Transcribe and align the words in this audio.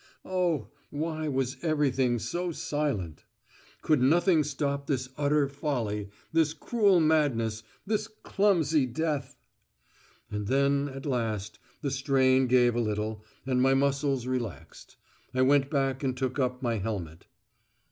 Oh! 0.25 0.71
why 0.89 1.27
was 1.27 1.57
everything 1.61 2.17
so 2.17 2.51
silent? 2.51 3.23
Could 3.83 4.01
nothing 4.01 4.43
stop 4.43 4.87
this 4.87 5.09
utter 5.15 5.47
folly, 5.47 6.09
this 6.33 6.55
cruel 6.55 6.99
madness, 6.99 7.61
this 7.85 8.07
clumsy 8.07 8.87
death? 8.87 9.37
And 10.31 10.47
then, 10.47 10.89
at 10.89 11.05
last, 11.05 11.59
the 11.83 11.91
strain 11.91 12.47
gave 12.47 12.73
a 12.73 12.79
little, 12.79 13.23
and 13.45 13.61
my 13.61 13.75
muscles 13.75 14.25
relaxed. 14.25 14.97
I 15.35 15.43
went 15.43 15.69
back 15.69 16.03
and 16.03 16.17
took 16.17 16.39
up 16.39 16.63
my 16.63 16.79
helmet. 16.79 17.27